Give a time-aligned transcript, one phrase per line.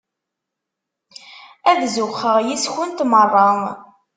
[1.71, 3.49] Ad zuxxeɣ yess-kent merra.